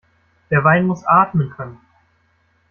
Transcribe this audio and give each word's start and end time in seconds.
Der 0.49 0.63
Wein 0.63 0.87
muss 0.87 1.03
atmen 1.05 1.51
können. 1.51 1.77